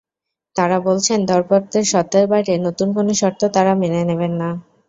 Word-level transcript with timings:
তাঁরা 0.55 0.77
বলছেন, 0.87 1.19
দরপত্রের 1.29 1.85
শর্তের 1.91 2.25
বাইরে 2.31 2.53
নতুন 2.65 2.87
কোনো 2.95 3.11
শর্ত 3.21 3.41
তাঁরা 3.55 3.73
মেনে 3.81 4.01
নেবেন 4.09 4.33
না। 4.41 4.49